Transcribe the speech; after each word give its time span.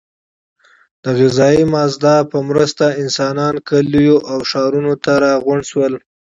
د 1.03 1.05
غذایي 1.19 1.63
مازاد 1.73 2.23
په 2.31 2.37
مرسته 2.49 2.85
انسانان 3.03 3.55
کلیو 3.67 4.15
او 4.31 4.39
ښارونو 4.49 4.93
ته 5.03 5.11
راغونډ 5.25 5.63
شول. 5.71 5.93